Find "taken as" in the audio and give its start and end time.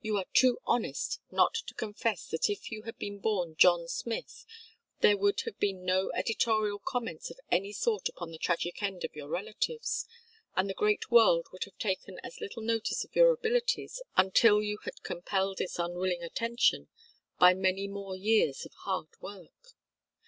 11.76-12.40